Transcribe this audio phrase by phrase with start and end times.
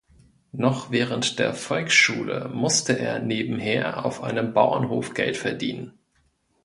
[0.53, 5.93] Noch während der Volksschule musste er nebenher auf einem Bauernhof Geld verdienen.